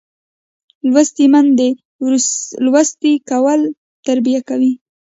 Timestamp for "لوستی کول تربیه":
2.65-4.41